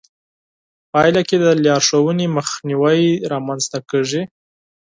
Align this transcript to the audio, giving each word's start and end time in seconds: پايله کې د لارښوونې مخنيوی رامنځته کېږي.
پايله 0.91 1.21
کې 1.27 1.37
د 1.43 1.45
لارښوونې 1.65 2.25
مخنيوی 2.37 3.03
رامنځته 3.31 3.77
کېږي. 3.89 4.21